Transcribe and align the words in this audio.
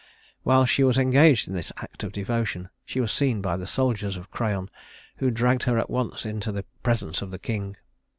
While 0.41 0.65
she 0.65 0.83
was 0.83 0.97
engaged 0.97 1.47
in 1.47 1.53
this 1.53 1.71
act 1.77 2.03
of 2.03 2.11
devotion 2.11 2.69
she 2.83 2.99
was 2.99 3.11
seen 3.11 3.39
by 3.39 3.55
the 3.55 3.67
soldiers 3.67 4.17
of 4.17 4.31
Creon, 4.31 4.67
who 5.17 5.29
dragged 5.29 5.61
her 5.65 5.77
at 5.77 5.91
once 5.91 6.25
into 6.25 6.51
the 6.51 6.65
presence 6.81 7.21
of 7.21 7.29
the 7.29 7.37
king. 7.37 7.77